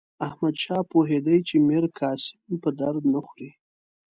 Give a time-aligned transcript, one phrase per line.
[0.27, 3.51] احمدشاه پوهېدی چې میرقاسم په درد نه خوري.